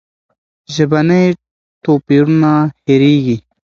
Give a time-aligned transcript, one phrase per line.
[0.73, 1.23] ژبني
[1.83, 2.53] توپیرونه
[2.85, 3.37] هېرېږي.